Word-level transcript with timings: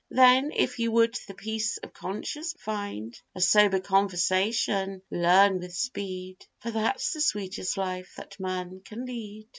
Then 0.09 0.51
if 0.55 0.79
you 0.79 0.91
would 0.93 1.13
the 1.27 1.35
peace 1.35 1.77
of 1.77 1.93
conscience 1.93 2.55
find, 2.57 3.15
A 3.35 3.39
sober 3.39 3.79
conversation 3.79 5.03
learn 5.11 5.59
with 5.59 5.75
speed, 5.75 6.43
For 6.57 6.71
that's 6.71 7.13
the 7.13 7.21
sweetest 7.21 7.77
life 7.77 8.15
that 8.17 8.39
man 8.39 8.81
can 8.83 9.05
lead. 9.05 9.47